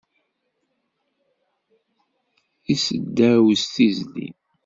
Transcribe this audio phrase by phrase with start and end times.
[2.73, 4.27] Iseddaw s tizli